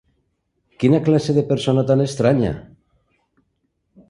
Quina 0.83 1.01
classe 1.09 1.35
de 1.39 1.43
persona 1.51 1.83
tan 1.93 2.01
estranya! 2.07 2.51